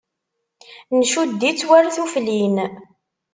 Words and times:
Ncudd-itt 0.97 1.61
war 1.69 1.85
tuflin. 1.95 2.57